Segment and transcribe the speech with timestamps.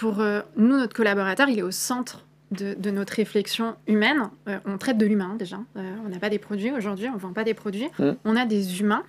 [0.00, 4.30] pour euh, nous, notre collaborateur, il est au centre de, de notre réflexion humaine.
[4.48, 5.58] Euh, on traite de l'humain déjà.
[5.76, 7.88] Euh, on n'a pas des produits aujourd'hui, on ne vend pas des produits.
[7.98, 8.10] Mm.
[8.24, 9.04] On a des humains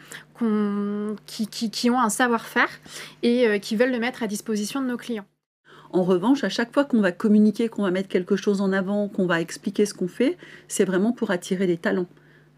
[1.26, 2.70] qui, qui- qui ont un savoir-faire
[3.24, 5.26] et euh, qui veulent le mettre à disposition de nos clients.
[5.94, 9.08] En revanche, à chaque fois qu'on va communiquer, qu'on va mettre quelque chose en avant,
[9.10, 10.38] qu'on va expliquer ce qu'on fait,
[10.68, 12.08] c'est vraiment pour attirer des talents.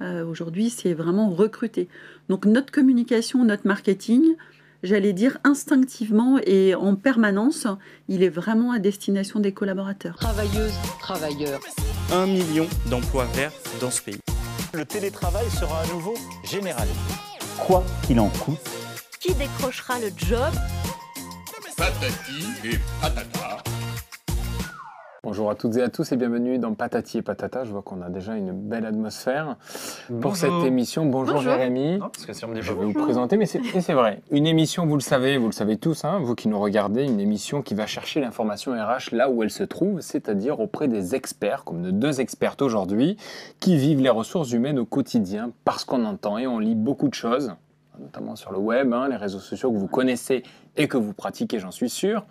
[0.01, 1.87] Euh, Aujourd'hui, c'est vraiment recruter.
[2.29, 4.23] Donc notre communication, notre marketing,
[4.83, 7.67] j'allais dire instinctivement et en permanence,
[8.09, 10.15] il est vraiment à destination des collaborateurs.
[10.17, 11.61] Travailleuses, travailleurs.
[12.11, 14.19] 1 million d'emplois verts dans ce pays.
[14.73, 16.93] Le télétravail sera à nouveau généralisé.
[17.65, 18.57] quoi qu'il en coûte.
[19.19, 20.51] Qui décrochera le job?
[21.77, 23.72] Patati et patata.
[25.33, 27.63] Bonjour à toutes et à tous et bienvenue dans Patati et Patata.
[27.63, 29.55] Je vois qu'on a déjà une belle atmosphère
[30.21, 31.07] pour cette émission.
[31.07, 31.51] Bonjour, Bonjour.
[31.53, 31.97] Jérémy.
[31.97, 32.93] Non, parce que si on me dit Je vais bonjour.
[32.93, 34.21] vous présenter, mais c'est vrai.
[34.29, 37.19] Une émission, vous le savez, vous le savez tous, hein, vous qui nous regardez, une
[37.19, 41.63] émission qui va chercher l'information RH là où elle se trouve, c'est-à-dire auprès des experts,
[41.63, 43.17] comme nos deux expertes aujourd'hui,
[43.59, 47.15] qui vivent les ressources humaines au quotidien, parce qu'on entend et on lit beaucoup de
[47.15, 47.55] choses,
[47.99, 50.43] notamment sur le web, hein, les réseaux sociaux que vous connaissez
[50.77, 52.23] et que vous pratiquez, j'en suis sûr.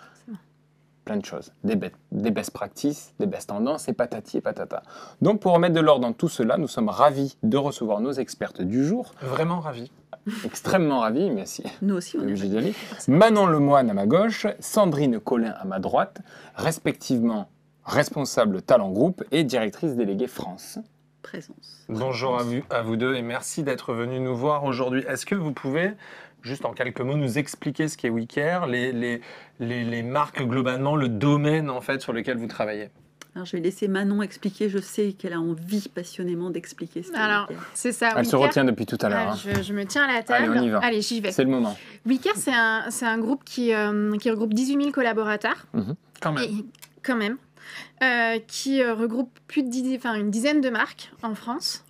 [1.05, 4.83] Plein de choses, des, be- des best practices, des best tendances et patati et patata.
[5.21, 8.63] Donc pour remettre de l'ordre dans tout cela, nous sommes ravis de recevoir nos expertes
[8.63, 9.91] du jour, Vraiment ravi.
[10.45, 12.73] extrêmement ravis, si, Nous aussi, on est aller.
[13.09, 16.21] Manon Lemoine à ma gauche, Sandrine Collin à ma droite,
[16.55, 17.49] respectivement
[17.85, 20.79] responsable talent groupe et directrice déléguée France.
[21.23, 21.85] présence.
[21.89, 25.05] Bonjour à vous, à vous deux et merci d'être venus nous voir aujourd'hui.
[25.09, 25.95] Est-ce que vous pouvez,
[26.43, 29.21] juste en quelques mots, nous expliquer ce qu'est WeCare, les, les,
[29.61, 32.91] les, les marques globalement, le domaine en fait sur lequel vous travaillez
[33.35, 37.49] Alors je vais laisser Manon expliquer, je sais qu'elle a envie passionnément d'expliquer ce Alors,
[37.75, 38.11] c'est ça.
[38.17, 39.19] Elle se retient depuis tout à l'heure.
[39.29, 39.55] Ah, hein.
[39.57, 40.51] je, je me tiens à la table.
[40.51, 40.79] Allez, on y va.
[40.81, 41.33] Allez, j'y vais.
[41.33, 41.77] C'est le moment.
[42.07, 45.67] WeCare, c'est un, c'est un groupe qui, euh, qui regroupe 18 000 collaborateurs.
[46.21, 46.45] Quand même.
[46.45, 46.65] Et-
[47.03, 47.37] quand même.
[48.03, 51.85] Euh, qui euh, regroupe plus de dix- enfin, une dizaine de marques en France.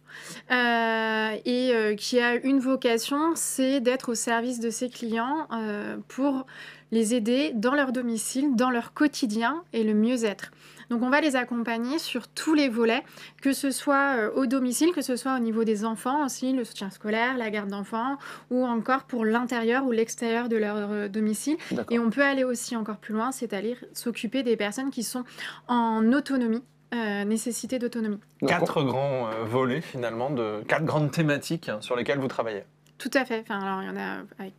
[0.51, 5.97] Euh, et euh, qui a une vocation, c'est d'être au service de ses clients euh,
[6.09, 6.47] pour
[6.91, 10.53] les aider dans leur domicile, dans leur quotidien et le mieux-être.
[10.91, 13.03] Donc on va les accompagner sur tous les volets,
[13.41, 16.91] que ce soit au domicile, que ce soit au niveau des enfants aussi, le soutien
[16.91, 18.19] scolaire, la garde d'enfants,
[18.51, 21.57] ou encore pour l'intérieur ou l'extérieur de leur domicile.
[21.89, 25.25] Et on peut aller aussi encore plus loin, c'est-à-dire s'occuper des personnes qui sont
[25.67, 26.63] en autonomie,
[26.95, 28.19] euh, nécessité d'autonomie.
[28.47, 32.65] Quatre grands euh, volets finalement, de quatre grandes thématiques hein, sur lesquelles vous travaillez.
[32.99, 33.41] Tout à fait.
[33.41, 34.53] Enfin, alors, il y en a avec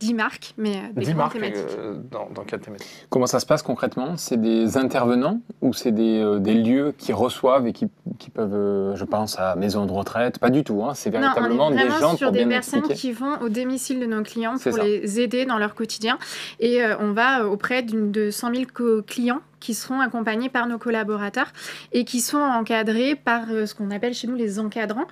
[0.00, 1.56] 10 marques, mais euh, des marques thématiques.
[1.78, 3.06] euh, dans, dans quatre thématiques.
[3.10, 4.16] Comment ça se passe concrètement?
[4.16, 8.54] C'est des intervenants ou c'est des, euh, des lieux qui reçoivent et qui, qui peuvent,
[8.54, 10.38] euh, je pense, à maison de retraite?
[10.38, 10.94] Pas du tout, hein.
[10.94, 13.00] c'est Non, véritablement on est des vraiment gens sur pour des bien personnes expliquer.
[13.00, 14.84] qui vont au domicile de nos clients pour ça.
[14.84, 16.18] les aider dans leur quotidien.
[16.60, 20.48] Et euh, on va euh, auprès d'une- de 100 000 co- clients qui seront accompagnés
[20.48, 21.52] par nos collaborateurs
[21.92, 25.06] et qui sont encadrés par euh, ce qu'on appelle chez nous les encadrants,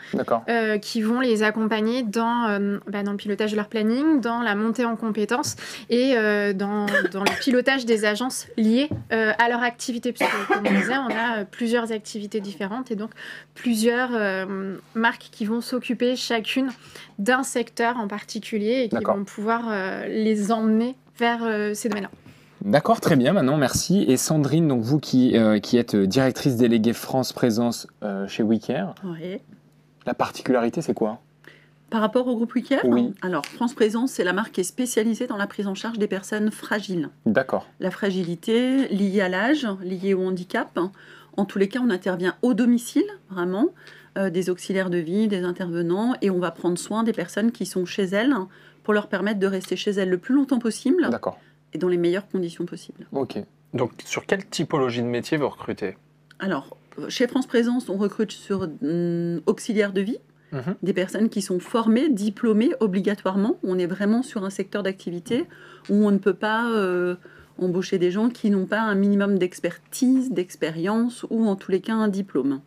[0.49, 4.41] euh, qui vont les accompagner dans, euh, bah, dans le pilotage de leur planning, dans
[4.43, 5.57] la montée en compétences
[5.91, 10.13] et euh, dans, dans le pilotage des agences liées à leur activité.
[10.13, 13.11] Puisque, comme on disait, on a plusieurs activités différentes et donc
[13.55, 14.11] plusieurs
[14.95, 16.71] marques qui vont s'occuper chacune
[17.19, 22.11] d'un secteur en particulier et qui vont pouvoir les emmener vers ces domaines-là.
[22.67, 24.03] D'accord, très bien, Manon, merci.
[24.09, 28.97] Et Sandrine, donc vous qui, euh, qui êtes directrice déléguée France Présence euh, chez WeCare,
[29.05, 29.41] Ouais.
[30.05, 31.21] la particularité c'est quoi?
[31.91, 33.15] Par rapport au groupe WeCare, Oui.
[33.23, 36.09] alors France Présence, c'est la marque qui est spécialisée dans la prise en charge des
[36.09, 37.09] personnes fragiles.
[37.25, 37.69] D'accord.
[37.79, 40.77] La fragilité liée à l'âge, liée au handicap.
[41.37, 43.69] En tous les cas, on intervient au domicile, vraiment,
[44.19, 47.65] euh, des auxiliaires de vie, des intervenants, et on va prendre soin des personnes qui
[47.65, 48.35] sont chez elles
[48.83, 51.39] pour leur permettre de rester chez elles le plus longtemps possible D'accord.
[51.77, 53.07] Et dans les meilleures conditions possibles.
[53.13, 53.39] Ok.
[53.75, 55.97] Donc sur quelle typologie de métier vous recrutez?
[56.39, 60.19] Alors, euh, chez France Présence, on recrute sur hum, auxiliaires de vie,
[60.53, 60.77] Mhm.
[60.83, 63.59] des personnes qui sont formées, diplômées obligatoirement.
[63.65, 65.45] On est vraiment sur un secteur d'activité
[65.91, 67.17] où on ne peut pas euh,
[67.59, 71.95] embaucher des gens qui n'ont pas un minimum d'expertise, d'expérience ou en tous les cas
[71.95, 72.61] un diplôme.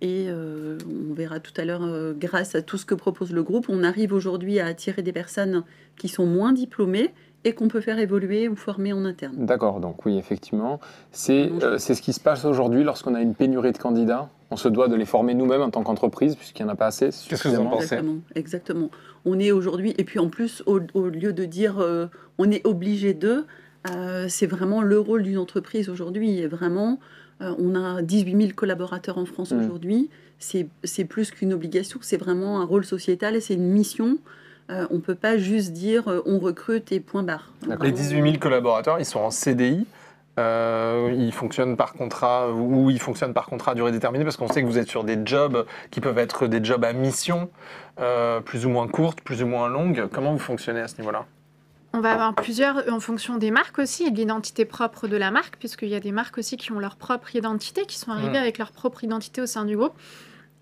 [0.00, 0.78] Et euh,
[1.10, 3.84] on verra tout à l'heure, euh, grâce à tout ce que propose le groupe, on
[3.84, 5.62] arrive aujourd'hui à attirer des personnes
[5.96, 7.10] qui sont moins diplômées
[7.44, 9.34] et qu'on peut faire évoluer ou former en interne.
[9.36, 10.78] D'accord, donc oui, effectivement.
[11.10, 14.28] C'est euh, c'est ce qui se passe aujourd'hui lorsqu'on a une pénurie de candidats.
[14.50, 16.86] On se doit de les former nous-mêmes en tant qu'entreprise, puisqu'il n'y en a pas
[16.86, 17.06] assez.
[17.06, 17.84] Qu'est-ce que vous en pensez?
[17.84, 18.90] Exactement, exactement.
[19.24, 22.06] On est aujourd'hui, et puis en plus, au, au lieu de dire euh,
[22.38, 23.44] on est obligé de,
[23.90, 26.38] euh, c'est vraiment le rôle d'une entreprise aujourd'hui.
[26.38, 26.98] Et vraiment,
[27.40, 29.58] euh, on a 18 000 collaborateurs en France Mm.
[29.64, 30.10] aujourd'hui.
[30.38, 34.18] C'est c'est plus qu'une obligation, c'est vraiment un rôle sociétal et c'est une mission.
[34.70, 37.50] Euh, on ne peut pas juste dire euh, on recrute et point barre.
[37.62, 39.86] Les Vraiment, 18 000 collaborateurs, ils sont en CDI.
[40.38, 44.48] euh, il fonctionne par contrat ou il fonctionne par contrat à durée déterminée parce qu'on
[44.48, 47.50] sait que vous êtes sur des jobs qui peuvent être des jobs à mission,
[48.00, 50.06] euh, plus ou moins courtes, plus ou moins longues.
[50.12, 51.26] Comment vous fonctionnez à ce niveau-là?
[51.92, 55.30] On va avoir plusieurs en fonction des marques aussi et de l'identité propre de la
[55.30, 58.38] marque, puisqu'il y a des marques aussi qui ont leur propre identité, qui sont arrivées
[58.38, 58.42] Mm.
[58.42, 59.92] avec leur propre identité au sein du groupe.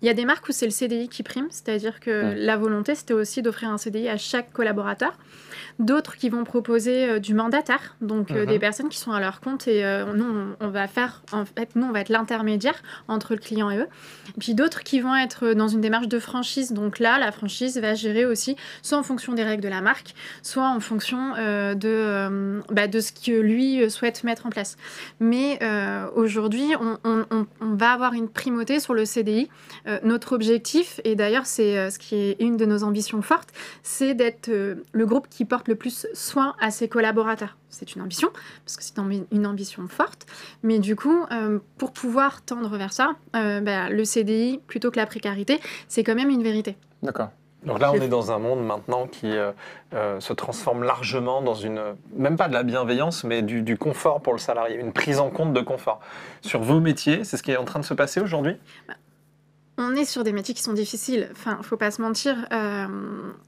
[0.01, 2.95] Il y a des marques où c'est le CDI qui prime, c'est-à-dire que la volonté,
[2.95, 5.13] c'était aussi d'offrir un CDI à chaque collaborateur.
[5.79, 9.39] D'autres qui vont proposer euh, du mandataire, donc euh, des personnes qui sont à leur
[9.41, 10.25] compte et euh, nous,
[10.59, 13.77] on, on va faire, en fait, nous, on va être l'intermédiaire entre le client et
[13.77, 13.87] eux.
[14.29, 17.77] Et puis d'autres qui vont être dans une démarche de franchise, donc là, la franchise
[17.79, 22.61] va gérer aussi, soit en fonction des règles de la marque, soit en fonction de,
[22.71, 24.77] bah, de ce que lui souhaite mettre en place.
[25.19, 25.59] Mais
[26.15, 26.97] aujourd'hui, on-
[27.61, 29.49] on va avoir une primauté sur le CDI.
[29.91, 33.49] Euh, notre objectif, et d'ailleurs c'est euh, ce qui est une de nos ambitions fortes,
[33.83, 37.57] c'est d'être euh, le groupe qui porte le plus soin à ses collaborateurs.
[37.69, 38.29] C'est une ambition,
[38.65, 38.95] parce que c'est
[39.31, 40.25] une ambition forte.
[40.61, 41.23] Mais du coup,
[41.77, 46.29] pour pouvoir tendre vers ça, bah, le CDI, plutôt que la précarité, c'est quand même
[46.29, 46.75] une vérité.
[47.01, 47.29] D'accord.
[47.63, 49.51] Donc là, on est dans un monde maintenant qui euh,
[49.93, 51.79] euh, se transforme largement dans une,
[52.15, 55.29] même pas de la bienveillance, mais du, du confort pour le salarié, une prise en
[55.29, 55.99] compte de confort.
[56.41, 58.57] Sur vos métiers, c'est ce qui est en train de se passer aujourd'hui?
[59.83, 61.27] On est sur des métiers qui sont difficiles.
[61.31, 62.35] Enfin, faut pas se mentir.
[62.53, 62.85] euh,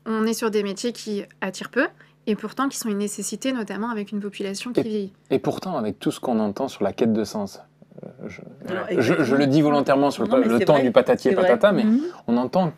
[0.06, 1.86] on est sur des métiers qui attirent peu
[2.26, 5.14] et pourtant qui sont une nécessité, notamment avec une population qui Et- vieillit.
[5.30, 7.60] Et pourtant, avec tout ce qu'on entend sur la quête de sens,
[8.04, 9.38] euh, je, Alors, je- je exactement.
[9.38, 11.44] le dis volontairement sur le, Non, temps vrai, du patati et c'est vrai.
[11.50, 12.02] patata, mais Mhm.
[12.28, 12.72] on entend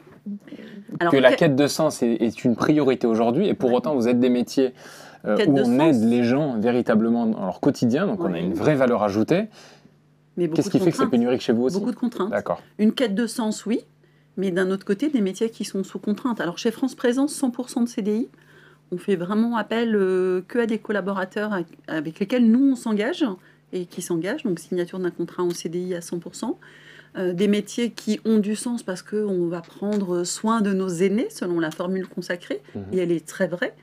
[1.00, 3.78] Alors, que la quête de sens est, est une priorité aujourd'hui, et pour Ouais.
[3.78, 4.74] autant, vous êtes des métiers
[5.28, 5.82] euh, où de on sens.
[6.04, 9.48] aide les gens véritablement dans leur quotidien, donc on a une vraie valeur ajoutée.
[10.38, 11.12] Mais beaucoup Qu'est-ce de qui fait que c'est contraintes.
[11.12, 12.32] pénurique chez vous aussi Beaucoup de contraintes.
[12.32, 12.62] D'accord.
[12.78, 13.82] Une quête de sens, oui,
[14.38, 16.42] mais d'un autre côté, des métiers qui sont sous contrainte.
[16.42, 18.28] Alors chez France Présence, 100% de CDI.
[18.92, 23.26] On fait vraiment appel euh, que à des collaborateurs avec- avec lesquels nous on s'engage
[23.74, 26.58] et qui s'engagent, donc signature d'un contrat en CDI à 100%.
[27.18, 31.28] Euh, des métiers qui ont du sens parce qu'on va prendre soin de nos aînés,
[31.30, 32.84] selon la formule consacrée, Mhm.
[32.92, 33.74] et elle est très vraie.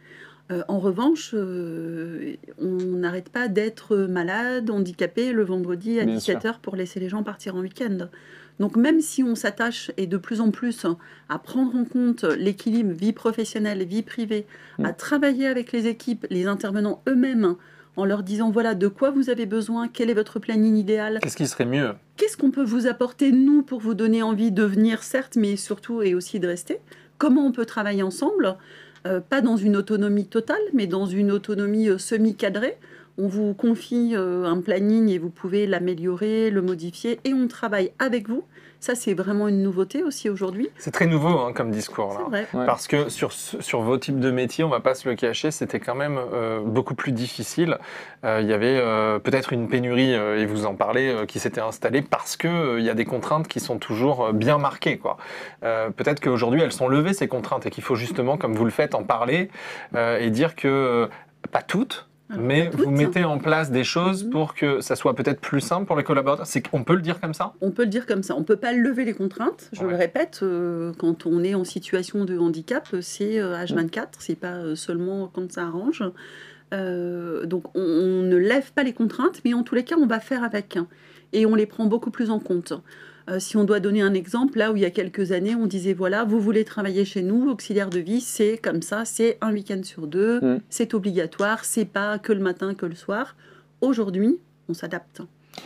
[0.52, 6.58] Euh, en revanche, euh, on n'arrête pas d'être malade, handicapé le vendredi à Bien 17h
[6.60, 8.08] pour laisser les gens partir en week-end.
[8.60, 10.86] Donc même si on s'attache et de plus en plus
[11.28, 14.46] à prendre en compte l'équilibre vie professionnelle, vie privée,
[14.78, 14.84] Mm.
[14.86, 17.56] à travailler avec les équipes, les intervenants eux-mêmes,
[17.96, 21.36] en leur disant voilà de quoi vous avez besoin, quel est votre planning idéal, Qu'est-ce
[21.36, 21.92] qui serait mieux?
[22.16, 26.00] Qu'est-ce qu'on peut vous apporter nous pour vous donner envie de venir certes, mais surtout
[26.02, 26.78] et aussi de rester,
[27.18, 28.56] comment on peut travailler ensemble,
[29.06, 32.76] Euh, pas dans une autonomie totale, mais dans une autonomie euh, semi-cadrée.
[33.18, 37.90] On vous confie euh, un planning et vous pouvez l'améliorer, le modifier, et on travaille
[37.98, 38.44] avec vous.
[38.82, 40.68] Ça, c'est vraiment une nouveauté aussi aujourd'hui.
[40.76, 42.14] C'est très nouveau hein, comme discours.
[42.14, 42.24] Là.
[42.28, 42.48] vrai.
[42.52, 42.66] Ouais.
[42.66, 45.78] Parce que sur, sur vos types de métiers, on va pas se le cacher, c'était
[45.78, 47.78] quand même euh, beaucoup plus difficile.
[48.24, 51.38] Euh, Il y avait euh, peut-être une pénurie, euh, et vous en parlez, euh, qui
[51.38, 54.98] s'était installée parce qu'il il y a des contraintes qui sont toujours euh, bien marquées.
[54.98, 55.16] quoi.
[55.62, 58.72] Euh, peut-être qu'aujourd'hui, elles sont levées, ces contraintes, et qu'il faut justement, comme vous le
[58.72, 59.48] faites, en parler
[59.94, 61.06] euh, et dire que, euh,
[61.52, 64.30] pas toutes, Alors, mais vous mettez en place des choses Mhm.
[64.30, 66.46] pour que ça soit peut-être plus simple pour les collaborateurs.
[66.46, 67.52] C'est qu'on peut le dire comme ça?
[67.60, 68.34] On peut le dire comme ça.
[68.34, 69.68] On ne peut pas lever les contraintes.
[69.72, 69.90] Je Ouais.
[69.90, 74.54] le répète, euh, quand on est en situation de handicap, c'est euh, H24, c'est pas
[74.54, 76.02] euh, seulement quand ça arrange.
[76.72, 80.06] Euh, donc on, on ne lève pas les contraintes, mais en tous les cas, on
[80.06, 80.78] va faire avec.
[81.34, 82.72] Et on les prend beaucoup plus en compte.
[83.28, 85.66] Euh, si on doit donner un exemple, là où il y a quelques années, on
[85.66, 89.52] disait voilà, vous voulez travailler chez nous, auxiliaire de vie, c'est comme ça, c'est un
[89.52, 90.60] week-end sur deux, Mm.
[90.70, 93.36] c'est obligatoire, c'est pas que le matin, que le soir.
[93.80, 94.38] Aujourd'hui,
[94.68, 95.22] on s'adapte.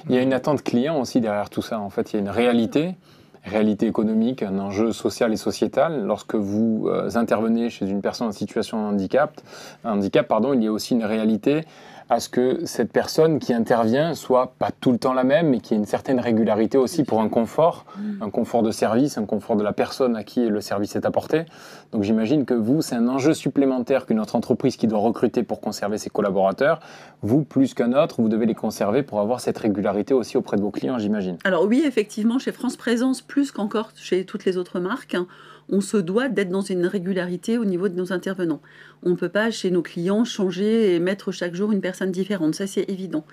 [0.08, 1.78] Il y a une attente client aussi derrière tout ça.
[1.78, 2.96] En fait, il y a une réalité,
[3.44, 6.04] réalité économique, un enjeu social et sociétal.
[6.04, 9.40] Lorsque vous euh, intervenez chez une personne en situation de handicap,
[9.84, 11.64] handicap pardon, il y a aussi une réalité
[12.08, 15.60] à ce que cette personne qui intervient soit pas tout le temps la même, mais
[15.60, 17.84] qu'il y ait une certaine régularité aussi pour un confort,
[18.20, 21.44] un confort de service, un confort de la personne à qui le service est apporté.
[21.90, 25.60] Donc j'imagine que vous, c'est un enjeu supplémentaire qu'une autre entreprise qui doit recruter pour
[25.60, 26.80] conserver ses collaborateurs.
[27.22, 30.62] Vous, plus qu'un autre, vous devez les conserver pour avoir cette régularité aussi auprès de
[30.62, 31.38] vos clients, j'imagine.
[31.42, 35.26] Alors oui, effectivement, chez France Présence, plus qu'encore chez toutes les autres marques, hein,
[35.68, 38.62] on se doit d'être dans une régularité au niveau de nos intervenants.
[39.02, 42.54] On ne peut pas, chez nos clients, changer et mettre chaque jour une personne différente.
[42.54, 43.24] Ça, c'est évident.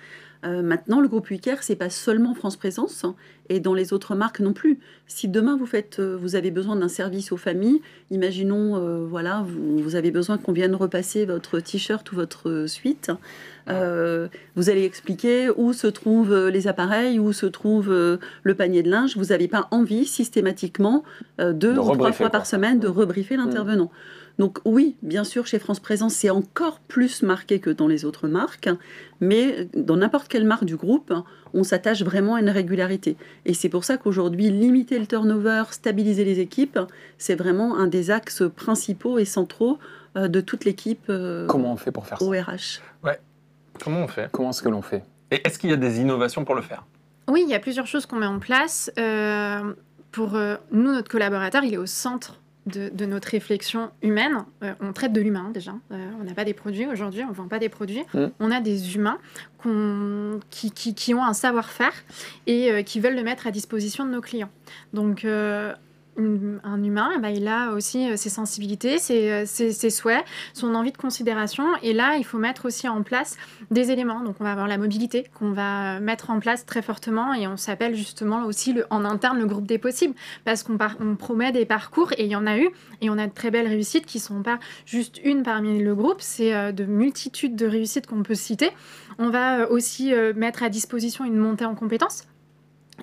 [0.44, 3.16] Euh, maintenant, le groupe Wicker, c'est pas seulement France Présence hein,
[3.50, 4.80] et dans les autres marques non plus.
[5.08, 7.82] Si demain vous faites, euh, vous avez besoin d'un service aux familles,
[8.12, 13.12] imaginons, euh, voilà, vous, vous avez besoin qu'on vienne repasser votre t-shirt ou votre suite.
[13.68, 19.16] vous allez expliquer où se trouvent les appareils, où se trouve le panier de linge.
[19.16, 21.04] Vous n'avez pas envie systématiquement
[21.40, 23.90] deux De ou trois fois par semaine de rebriefer l'intervenant.
[24.40, 28.28] Donc oui, bien sûr, chez France Présence, c'est encore plus marqué que dans les autres
[28.28, 28.70] marques,
[29.22, 31.14] mais dans n'importe quelle marque du groupe,
[31.54, 33.16] on s'attache vraiment à une régularité.
[33.46, 36.80] Et c'est pour ça qu'aujourd'hui, limiter le turnover, stabiliser les équipes,
[37.18, 39.78] c'est vraiment un des axes principaux et centraux
[40.18, 42.26] euh, de toute l'équipe euh, Comment on fait pour faire ça?
[42.26, 42.82] ORH.
[43.84, 44.30] Comment on fait?
[44.32, 45.04] Comment est-ce que l'on fait?
[45.32, 46.86] Et est-ce qu'il y a des innovations pour le faire?
[47.28, 48.92] Oui, il y a plusieurs choses qu'on met en place.
[49.00, 49.74] Euh,
[50.12, 54.46] pour euh, nous, notre collaborateur, il est au centre de, de notre réflexion humaine.
[54.64, 55.74] Euh, on traite de l'humain déjà.
[55.92, 58.04] Euh, on n'a pas des produits aujourd'hui, on ne vend pas des produits.
[58.40, 59.18] On a des humains
[60.50, 61.94] qui- qui ont un savoir-faire
[62.48, 64.50] et euh, qui veulent le mettre à disposition de nos clients.
[64.94, 65.26] Donc,
[66.18, 70.76] un humain, eh ben, il a aussi euh, ses sensibilités, ses, euh, ses- souhaits, son
[70.76, 71.64] envie de considération.
[71.82, 73.38] Et là, il faut mettre aussi en place
[73.72, 74.22] des éléments.
[74.22, 77.58] Donc, on va avoir la mobilité qu'on va mettre en place très fortement et on
[77.58, 80.14] s'appelle justement aussi en interne le groupe des possibles
[80.46, 80.78] parce qu'on
[81.18, 82.70] promet des parcours et il y en a eu
[83.02, 86.18] et on a de très belles réussites qui sont pas juste une parmi le groupe,
[86.20, 88.70] c'est euh, de multitudes de réussites qu'on peut citer.
[89.20, 92.24] On va aussi mettre à disposition une montée en compétences.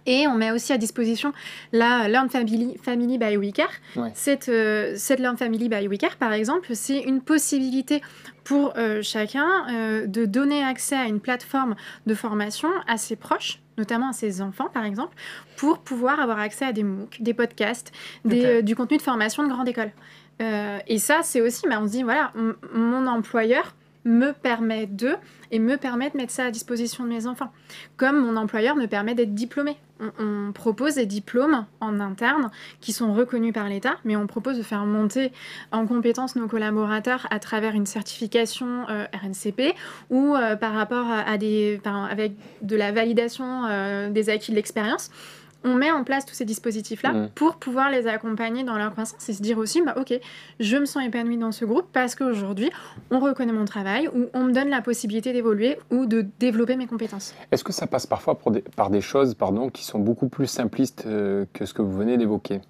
[0.06, 1.32] Et on met aussi à disposition
[1.73, 3.37] la Learn Family, Family by.
[3.37, 4.12] Ouais.
[4.14, 8.02] Cette, euh, cette Learn Family by Weeker, par exemple, c'est une possibilité
[8.44, 13.61] pour euh, chacun euh, de donner accès à une plateforme de formation à ses proches,
[13.78, 15.14] notamment à ses enfants, par exemple,
[15.56, 17.92] pour pouvoir avoir accès à des MOOC, des podcasts,
[18.25, 19.90] des, du contenu de formation de grande école.
[20.87, 22.32] Et ça, c'est aussi, bah, on se dit, voilà,
[22.73, 25.14] mon employeur me permet de,
[25.50, 27.52] et me permet de mettre ça à disposition de mes enfants.
[27.97, 29.76] Comme mon employeur me permet d'être diplômé.
[30.19, 34.62] On, propose des diplômes en interne qui sont reconnus par l'État, mais on propose de
[34.62, 35.30] faire monter
[35.73, 39.75] en compétence nos collaborateurs à travers une certification euh, RNCP
[40.09, 45.11] ou euh, par rapport à, des, avec de la validation euh, des acquis de l'expérience.
[45.62, 49.35] On met en place tous ces dispositifs-là pour pouvoir les accompagner dans leur croissance et
[49.35, 50.19] se dire aussi, bah, ok,
[50.59, 52.71] je me sens épanouie dans ce groupe parce qu'aujourd'hui,
[53.11, 56.87] on reconnaît mon travail ou on me donne la possibilité d'évoluer ou de développer mes
[56.87, 57.35] compétences.
[57.52, 60.47] Est-ce que ça passe parfois pour des- par des choses pardon, qui sont beaucoup plus
[60.47, 62.61] simplistes euh, que ce que vous venez d'évoquer?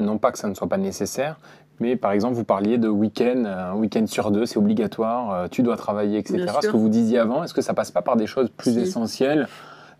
[0.00, 1.38] Non pas que ça ne soit pas nécessaire,
[1.80, 5.48] mais par exemple, vous parliez de week-end, euh, un week-end sur deux, c'est obligatoire, euh,
[5.48, 6.46] tu dois travailler, etc.
[6.62, 8.80] Ce que vous disiez avant, est-ce que ça passe pas par des choses plus Si.
[8.80, 9.48] essentielles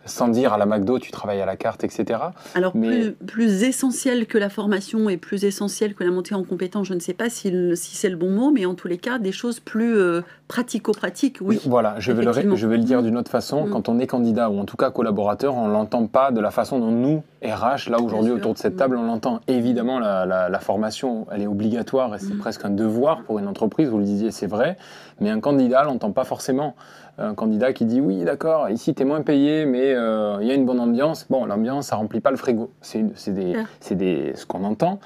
[0.04, 2.20] sans dire à la McDo, tu travailles à la carte, etc.
[2.54, 6.44] Alors, Mais- plus, plus essentiel que la formation et plus essentiel que la montée en
[6.44, 9.18] compétence, je ne sais pas si c'est le bon mot, mais en tous les cas,
[9.18, 11.60] des choses plus euh, pratico-pratiques, oui.
[11.66, 12.56] Voilà, je vais, le, ré- effectivement.
[12.56, 13.66] je vais le dire d'une autre façon.
[13.66, 13.70] Mm.
[13.70, 16.78] Quand on est candidat ou en tout cas collaborateur, on l'entend pas de la façon
[16.78, 18.78] dont nous, RH, là aujourd'hui autour de cette Mm.
[18.78, 19.40] table, on l'entend.
[19.46, 22.38] Évidemment, la, la- la formation, elle est obligatoire et c'est Mm.
[22.38, 24.76] presque un devoir pour une entreprise, vous le disiez, c'est vrai.
[25.20, 26.74] Mais un candidat l'entend pas forcément.
[27.20, 30.52] Un candidat qui dit oui, d'accord, ici tu es moins payé, mais euh, il y
[30.52, 31.26] a une bonne ambiance.
[31.28, 32.70] Bon, l'ambiance, ça remplit pas le frigo.
[32.80, 33.02] C'est
[33.34, 35.00] des, ce qu'on entend.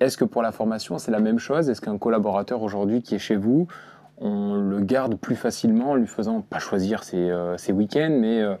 [0.00, 1.68] Est-ce que pour la formation, c'est la même chose?
[1.68, 3.66] Est-ce qu'un collaborateur aujourd'hui qui est chez vous,
[4.20, 8.40] on le garde plus facilement en lui faisant pas choisir ses, euh, ses week-ends, mais
[8.42, 8.54] euh,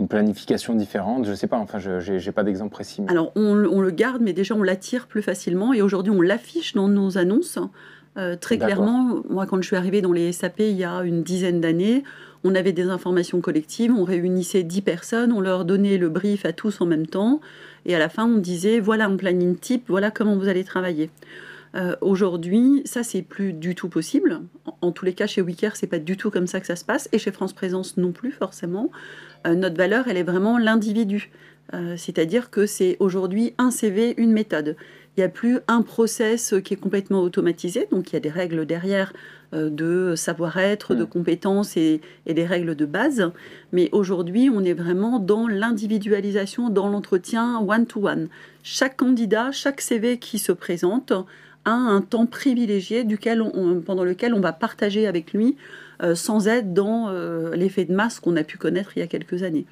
[0.00, 3.02] une planification différente Je sais pas, enfin, je n'ai pas d'exemple précis.
[3.02, 5.72] mais- Alors, on, le- on le garde, mais déjà, on l'attire plus facilement.
[5.72, 7.58] Et aujourd'hui, on l'affiche dans nos annonces.
[8.16, 11.22] Euh, très clairement, moi, quand je suis arrivée dans les SAP il y a une
[11.24, 12.04] dizaine d'années,
[12.44, 16.52] on avait des informations collectives, on réunissait 10 personnes, on leur donnait le brief à
[16.52, 17.40] tous en même temps.
[17.86, 21.10] Et à la fin, on disait voilà un planning type, voilà comment vous allez travailler.
[21.74, 24.40] Euh, Aujourd'hui, ça, c'est plus du tout possible.
[24.64, 26.76] En, en tous les cas, chez Wicker, c'est pas du tout comme ça que ça
[26.76, 27.08] se passe.
[27.12, 28.90] Et chez France Présence non plus, forcément.
[29.46, 31.30] Euh, notre valeur, elle est vraiment l'individu.
[31.72, 34.76] Euh, C'est-à-dire que c'est aujourd'hui un CV, une méthode.
[35.16, 38.30] Il n'y a plus un process qui est complètement automatisé, donc il y a des
[38.30, 39.12] règles derrière
[39.54, 41.08] euh, de savoir-être, de Mm.
[41.08, 43.30] compétences et, et des règles de base.
[43.72, 48.28] Mais aujourd'hui, on est vraiment dans l'individualisation, dans l'entretien one-to-one.
[48.64, 51.12] Chaque candidat, chaque CV qui se présente
[51.64, 55.56] a un temps privilégié duquel on- on- pendant lequel on va partager avec lui
[56.02, 59.06] euh, sans être dans euh, l'effet de masse qu'on a pu connaître il y a
[59.06, 59.64] quelques années.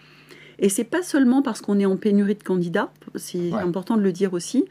[0.61, 3.61] Et c'est pas seulement parce qu'on est en pénurie de candidats, c'est Ouais.
[3.61, 4.65] important de le dire aussi,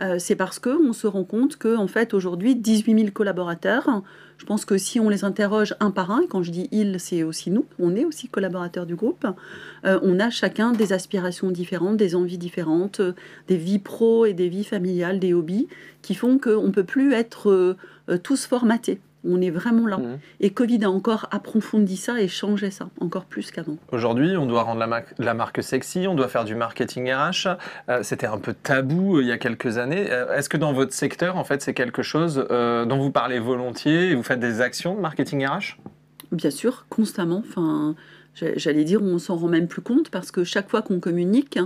[0.00, 4.02] euh, c'est parce qu'on se rend compte que en fait aujourd'hui 18 000 collaborateurs,
[4.36, 7.22] je pense que si on les interroge un par un, quand je dis ils, c'est
[7.22, 9.26] aussi nous, on est aussi collaborateurs du groupe,
[9.84, 13.12] euh, on a chacun des aspirations différentes, des envies différentes, euh,
[13.48, 15.68] des vies pro et des vies familiales, des hobbies,
[16.02, 17.76] qui font qu'on ne peut plus être
[18.22, 19.00] tous formatés.
[19.28, 19.98] On est vraiment là.
[19.98, 20.18] Mhm.
[20.40, 23.76] Et Covid a encore approfondi ça et changé ça, encore plus qu'avant.
[23.92, 27.48] Aujourd'hui, on doit rendre la, marque- la marque sexy, on doit faire du marketing RH.
[27.88, 30.06] Euh, C'était un peu tabou euh, il y a quelques années.
[30.10, 34.10] Euh, Est-ce que dans votre secteur, en fait, c'est quelque chose dont vous parlez volontiers
[34.10, 35.78] et vous faites des actions de marketing RH
[36.32, 37.42] Bien sûr, constamment.
[37.48, 37.94] Enfin,
[38.34, 41.58] j'a- j'allais dire, on s'en rend même plus compte parce que chaque fois qu'on communique,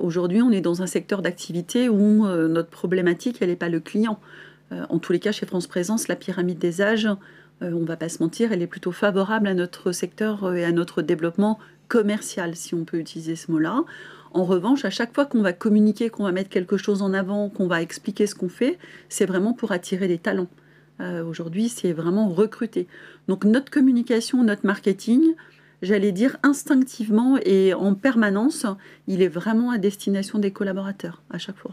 [0.00, 4.18] aujourd'hui, on est dans un secteur d'activité où notre problématique, elle n'est pas le client.
[4.72, 7.86] Euh, en tous les cas, chez France Présence, la pyramide des âges, euh, on ne
[7.86, 11.02] va pas se mentir, elle est plutôt favorable à notre secteur euh, et à notre
[11.02, 13.84] développement commercial, si on peut utiliser ce mot-là.
[14.32, 17.50] En revanche, à chaque fois qu'on va communiquer, qu'on va mettre quelque chose en avant,
[17.50, 18.78] qu'on va expliquer ce qu'on fait,
[19.10, 20.48] c'est vraiment pour attirer des talents.
[21.26, 22.86] Aujourd'hui, c'est vraiment recruter.
[23.26, 25.34] Donc notre communication, notre marketing,
[25.82, 28.64] j'allais dire instinctivement et en permanence,
[29.06, 31.72] il est vraiment à destination des collaborateurs à chaque fois.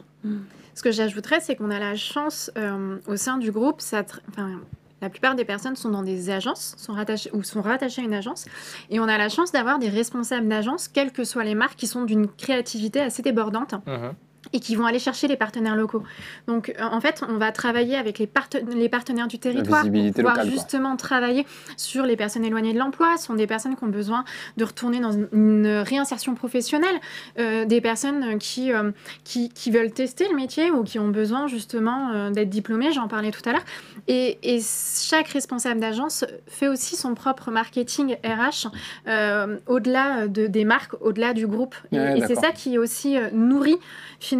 [0.75, 4.20] Ce que j'ajouterais, c'est qu'on a la chance euh, au sein du groupe, ça tr-
[4.30, 4.60] enfin,
[5.01, 8.13] la plupart des personnes sont dans des agences sont rattachées, ou sont rattachées à une
[8.13, 8.46] agence,
[8.89, 11.88] et on a la chance d'avoir des responsables d'agence, quelles que soient les marques, qui
[11.88, 14.13] sont d'une créativité assez débordante Mhm.
[14.53, 16.03] Et qui vont aller chercher les partenaires locaux.
[16.48, 19.91] Donc, euh, en fait, on va travailler avec les, parte- les partenaires du territoire pour
[20.13, 21.46] pouvoir locale, justement travailler
[21.77, 23.18] sur les personnes éloignées de l'emploi.
[23.18, 24.25] Ce sont des personnes qui ont besoin
[24.58, 26.96] de retourner dans une, réinsertion professionnelle,
[27.38, 28.91] euh, des personnes qui, euh,
[29.24, 33.08] qui, qui veulent tester le métier ou qui ont besoin justement euh, d'être diplômés, j'en
[33.08, 33.65] parlais tout à l'heure.
[34.08, 38.68] Et, et chaque responsable d'agence fait aussi son propre marketing RH
[39.68, 41.75] au-delà de, des marques, au-delà du groupe.
[41.91, 43.77] Et, Ouais, et c'est ça qui aussi nourrit
[44.20, 44.38] finalement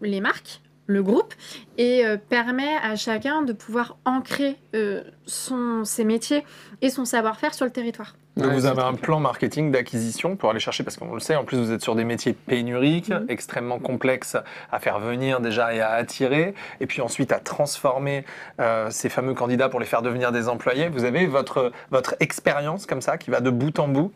[0.00, 1.32] les marques, le groupe,
[1.78, 6.44] et euh, permet à chacun de pouvoir ancrer euh, son, ses métiers
[6.82, 8.16] et son savoir-faire sur le territoire.
[8.36, 11.36] Donc Ouais, vous avez un plan marketing d'acquisition pour aller chercher, parce qu'on le sait,
[11.36, 13.26] en plus vous êtes sur des métiers pénuriques, Mhm.
[13.28, 14.36] extrêmement complexes
[14.72, 18.24] à faire venir déjà et à attirer, et puis ensuite à transformer
[18.58, 20.88] euh, ces fameux candidats pour les faire devenir des employés.
[20.88, 24.12] Vous avez votre, votre expérience comme ça qui va de bout en bout.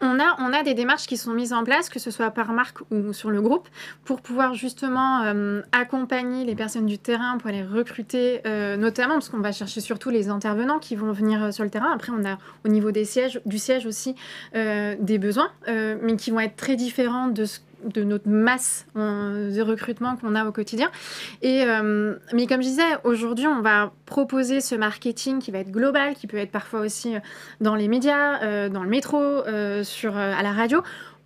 [0.00, 0.18] On
[0.52, 3.30] a, des démarches qui sont mises en place, que ce soit par marque ou sur
[3.30, 3.68] le groupe,
[4.04, 9.28] pour pouvoir justement euh, accompagner les personnes du terrain, pour les recruter, euh, notamment parce
[9.28, 11.90] qu'on va chercher surtout les intervenants qui vont venir euh, sur le terrain.
[11.92, 14.14] Après, on a au niveau des sièges, du siège aussi
[14.54, 17.58] des besoins, mais qui vont être très différents de ce
[17.92, 20.90] de notre masse euh, de recrutement qu'on a au quotidien.
[21.42, 25.70] Et, euh, mais comme je disais, aujourd'hui, on va proposer ce marketing qui va être
[25.70, 27.20] global, qui peut être parfois aussi euh,
[27.60, 29.42] dans les médias, euh, dans le métro,
[29.82, 30.82] sur, à la radio.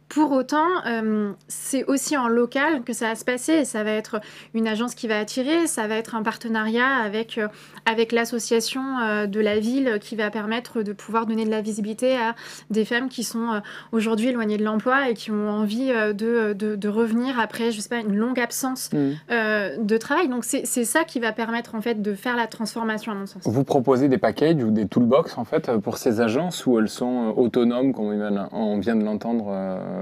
[0.09, 3.53] Pour autant, euh, c'est aussi en local que ça va se passer.
[3.53, 4.21] Et ça va être
[4.55, 7.49] une agence qui va attirer, ça va être un partenariat avec, euh,
[7.85, 12.17] avec l'association euh, de la ville qui va permettre de pouvoir donner de la visibilité
[12.17, 12.35] à
[12.71, 13.61] des femmes qui sont
[13.93, 17.89] aujourd'hui éloignées de l'emploi et qui ont envie de, de, de revenir après, je sais
[17.89, 18.91] pas, une longue absence
[19.31, 20.29] euh, de travail.
[20.29, 23.43] Donc c'est ça qui va permettre en fait de faire la transformation à mon sens.
[23.45, 27.35] Vous proposez des packages ou des toolbox en fait pour ces agences où elles sont
[27.37, 28.07] autonomes, comme
[28.53, 29.53] on vient- de l'entendre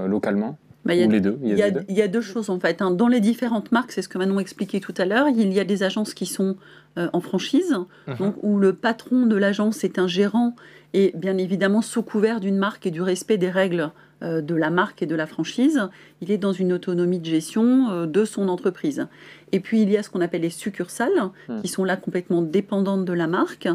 [0.07, 1.85] localement Bah, il y a les deux Il y a Il y, a, les deux
[1.89, 2.81] il y a deux choses en fait.
[2.81, 2.91] hein.
[2.91, 5.63] Dans les différentes marques, c'est ce que Manon expliquait tout à l'heure, il y a
[5.63, 6.55] des agences qui sont
[6.97, 7.75] euh, en franchise,
[8.07, 8.15] Mhm.
[8.19, 10.55] donc où le patron de l'agence est un gérant
[10.93, 13.91] et bien évidemment sous couvert d'une marque et du respect des règles
[14.23, 15.79] euh, de la marque et de la franchise,
[16.21, 19.05] il est dans une autonomie de gestion euh, de son entreprise.
[19.51, 21.11] Et puis il y a ce qu'on appelle les succursales,
[21.49, 21.61] Mhm.
[21.61, 23.67] qui sont là complètement dépendantes de la marque,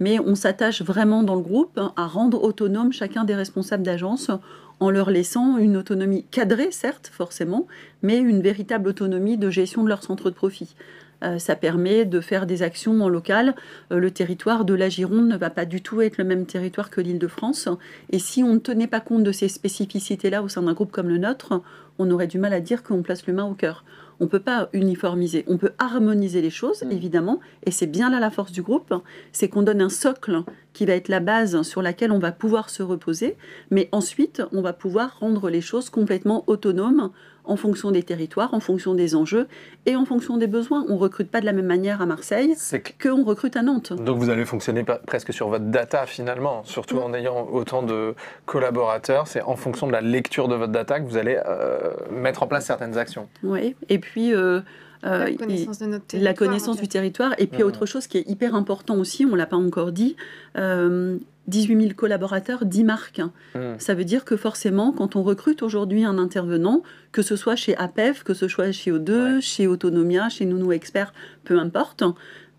[0.00, 4.32] mais on s'attache vraiment dans le groupe à rendre autonome chacun des responsables d'agence
[4.80, 7.66] en leur laissant une autonomie cadrée, certes, forcément,
[8.02, 10.74] mais une véritable autonomie de gestion de leur centre de profit.
[11.22, 13.54] Euh, ça permet de faire des actions en local.
[13.92, 16.90] Euh, le territoire de la Gironde ne va pas du tout être le même territoire
[16.90, 17.68] que l'Île-de-France.
[18.10, 21.08] Et si on ne tenait pas compte de ces spécificités-là au sein d'un groupe comme
[21.08, 21.62] le nôtre,
[21.98, 23.84] on aurait du mal à dire qu'on place l'humain au cœur.
[24.20, 26.92] On ne peut pas uniformiser, on peut harmoniser les choses, Mm.
[26.92, 28.94] évidemment, et c'est bien là la force du groupe,
[29.32, 32.70] c'est qu'on donne un socle qui va être la base sur laquelle on va pouvoir
[32.70, 33.36] se reposer,
[33.70, 37.10] mais ensuite, on va pouvoir rendre les choses complètement autonomes
[37.44, 39.46] en fonction des territoires, en fonction des enjeux
[39.86, 40.84] et en fonction des besoins.
[40.88, 43.62] On ne recrute pas de la même manière à Marseille C'est que- qu'on recrute à
[43.62, 43.92] Nantes.
[43.92, 48.14] Donc vous allez fonctionner presque sur votre data finalement, surtout en ayant autant de
[48.46, 49.26] collaborateurs.
[49.26, 52.46] C'est en fonction de la lecture de votre data que vous allez euh, mettre en
[52.46, 53.28] place certaines actions.
[53.42, 54.34] Oui, et puis...
[54.34, 54.60] euh,
[55.04, 56.34] euh, La connaissance de notre la territoire.
[56.34, 57.34] connaissance en du territoire.
[57.38, 57.68] Et puis, Mhm.
[57.68, 60.16] autre chose qui est hyper important aussi, on ne l'a pas encore dit,
[60.56, 63.20] euh, 18 000 collaborateurs, 10 marques.
[63.54, 63.74] Hmm.
[63.78, 67.76] Ça veut dire que forcément, quand on recrute aujourd'hui un intervenant, que ce soit chez
[67.76, 69.40] APEF, que ce soit chez O2, Ouais.
[69.40, 71.12] chez Autonomia, chez Nounou Expert,
[71.44, 72.02] peu importe,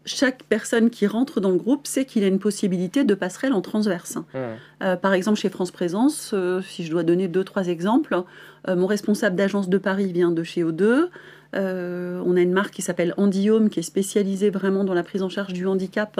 [0.08, 3.62] chaque personne qui rentre dans le groupe sait qu'il a une possibilité de passerelle en
[3.62, 4.18] transverse.
[4.18, 4.38] Hmm.
[4.84, 8.22] Euh, par exemple, chez France Présence, euh, si je dois donner deux, trois exemples,
[8.68, 11.10] euh, mon responsable d'agence de Paris vient de chez O2.
[11.54, 15.22] Euh, on a une marque qui s'appelle Andiome, qui est spécialisée vraiment dans la prise
[15.22, 16.20] en charge du handicap.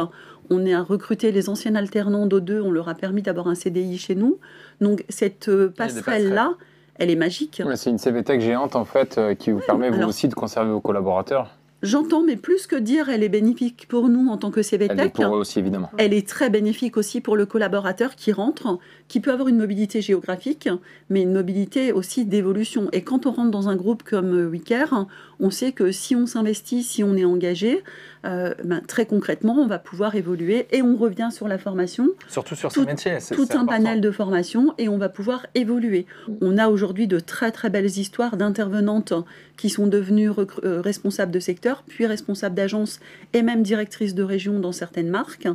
[0.50, 2.62] On est à recruter les anciens alternants d'O2.
[2.62, 4.40] On leur a permis d'avoir un CDI chez nous.
[4.82, 6.54] Donc, cette euh, a passerelle-là,
[6.96, 7.62] elle est magique.
[7.66, 10.72] Ouais, C'est une CVTech géante en fait euh, qui vous permet vous aussi de conserver
[10.72, 11.52] vos collaborateurs.
[11.86, 15.00] J'entends, mais plus que dire elle est bénéfique pour nous en tant que Elle CVTech,
[15.00, 15.92] est pour eux aussi, évidemment.
[15.98, 20.02] elle est très bénéfique aussi pour le collaborateur qui rentre, qui peut avoir une mobilité
[20.02, 20.68] géographique,
[21.10, 22.90] mais une mobilité aussi d'évolution.
[22.92, 25.08] Et quand on rentre dans un groupe comme WeCare,
[25.40, 27.84] on sait que si on s'investit, si on est engagé,
[28.26, 32.56] euh, ben, très concrètement, on va pouvoir évoluer et on revient sur la formation, Surtout
[32.56, 33.20] sur Tout- ce métier.
[33.20, 33.84] c'est- tout c'est un important.
[33.84, 36.06] panel de formation et on va pouvoir évoluer.
[36.42, 39.14] On a aujourd'hui de très très belles histoires d'intervenantes
[39.58, 40.30] qui sont devenues
[40.64, 43.00] euh, responsables de secteur, puis responsables d'agence
[43.34, 45.48] et même directrices de région dans certaines marques.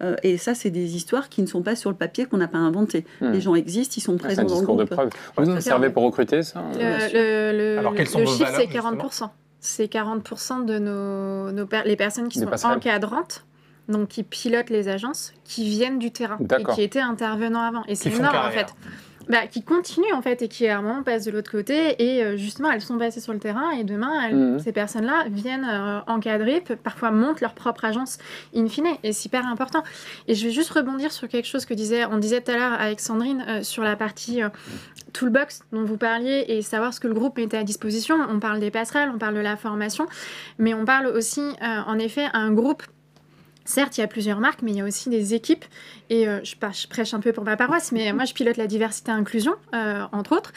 [0.00, 2.46] Euh, et ça, c'est des histoires qui ne sont pas sur le papier qu'on n'a
[2.46, 3.04] pas inventées.
[3.20, 3.32] Hmm.
[3.32, 4.94] Les gens existent, ils sont Ah, C'est présents dans le discours de groupe.
[4.94, 5.10] preuve.
[5.36, 7.08] Vous c'est servez pour recruter, ça Le, sûr.
[7.14, 9.30] le- le- Alors, quelles sont le vos chiffre, valeurs, c'est justement 40%.
[9.60, 12.76] C'est 40% de nos, nos per- les personnes qui Des sont passerelles.
[12.78, 13.44] encadrantes,
[13.88, 17.84] donc qui pilotent les agences, qui viennent du terrain et qui étaient intervenants avant.
[17.88, 18.72] Et c'est énorme en fait.
[19.28, 22.24] Bah, qui continuent en fait et qui à un moment passent de l'autre côté et
[22.24, 24.58] euh, justement elles sont passées sur le terrain et demain elles- Mhm.
[24.58, 28.16] ces personnes-là viennent euh, encadrer, parfois montent leur propre agence
[28.56, 29.82] in fine et c'est hyper important.
[30.28, 32.72] Et je vais juste rebondir sur quelque chose que disait, on disait tout à l'heure
[32.80, 34.40] avec Sandrine euh, sur la partie
[35.12, 38.16] toolbox dont vous parliez et savoir ce que le groupe mettait à disposition.
[38.30, 40.06] On parle des passerelles, on parle de la formation,
[40.58, 42.82] mais on parle aussi en effet un groupe.
[43.68, 45.66] Certes, il y a plusieurs marques, mais il y a aussi des équipes.
[46.08, 49.10] Et euh, je, prêche un peu pour ma paroisse, mais moi, je pilote la diversité
[49.10, 50.54] et inclusion, euh, entre autres.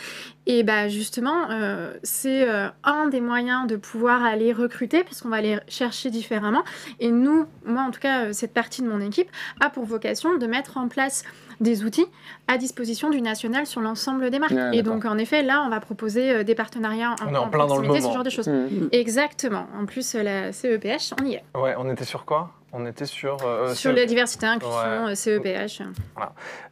[0.48, 5.36] Et bah, justement, euh, c'est euh, un des moyens de pouvoir aller recruter, puisqu'on va
[5.38, 6.64] aller chercher différemment.
[7.02, 10.48] Et nous, moi en tout cas, cette partie de mon équipe a pour vocation de
[10.48, 11.24] mettre en place
[11.60, 12.08] des outils
[12.48, 14.52] à disposition du national sur l'ensemble des marques.
[14.52, 17.38] Ouais, et donc, en effet, là, on va proposer euh, des partenariats en, On est
[17.38, 18.00] en plein dans le moment.
[18.00, 18.48] ce genre de choses.
[18.48, 18.90] Hmm.
[18.92, 19.68] Exactement.
[19.80, 21.44] En plus, la CEPH, on y est.
[21.56, 22.52] Ouais, on était sur quoi?
[22.74, 23.38] On était sur.
[23.46, 25.12] euh, sur ce- la diversité, inclusion, Ouais.
[25.12, 25.82] euh, CEPH.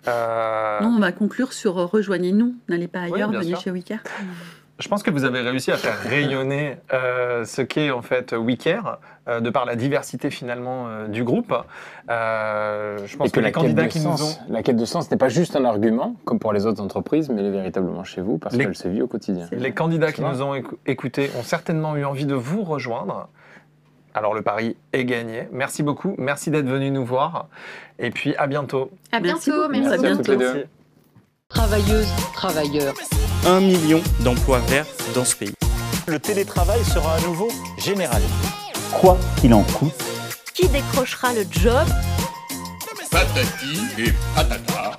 [0.07, 3.59] euh, Non, on va conclure sur euh, rejoignez-nous, n'allez pas ailleurs, venez sûr.
[3.61, 3.99] chez WeCare.
[4.79, 8.99] Je pense que vous avez réussi à faire rayonner euh, ce qu'est en fait WeCare,
[9.27, 11.53] euh, de par la diversité finalement euh, du groupe.
[12.09, 14.15] Euh, je pense Et que, que les la quête, candidats de qui nous ont...
[14.15, 17.27] sens, la quête de sens n'est pas juste un argument, comme pour les autres entreprises,
[17.27, 19.47] mais elle est véritablement chez vous, parce Les- qu'elle se vit au quotidien.
[19.51, 23.27] Les candidats qui nous ont écou- écoutés ont certainement eu envie de vous rejoindre.
[24.13, 25.47] Alors le pari est gagné.
[25.51, 26.15] Merci beaucoup.
[26.17, 27.47] Merci d'être venu nous voir.
[27.99, 28.91] Et puis à bientôt.
[29.11, 29.67] À bientôt.
[29.69, 30.15] Merci À Merci à beaucoup.
[30.17, 30.67] toutes les deux.
[31.49, 32.93] Travailleuses, travailleurs.
[33.47, 35.53] Un million d'emplois verts dans ce pays.
[36.07, 38.29] Le télétravail sera à nouveau généralisé.
[38.99, 39.93] Quoi qu'il en coûte,
[40.53, 41.87] Qui décrochera le job?
[43.11, 44.97] Patati et patata.